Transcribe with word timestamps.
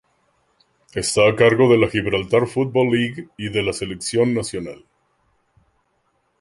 Está 0.95 1.27
a 1.29 1.35
cargo 1.35 1.71
de 1.71 1.77
la 1.77 1.87
Gibraltar 1.87 2.47
Football 2.47 2.89
League 2.89 3.29
y 3.37 3.49
de 3.49 3.61
la 3.61 3.71
selección 3.71 4.33
nacional. 4.33 4.83